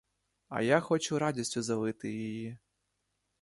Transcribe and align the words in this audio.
А 0.49 0.61
я 0.63 0.79
хочу 0.79 1.19
радістю 1.19 1.61
залити 1.61 2.11
її. 2.11 2.57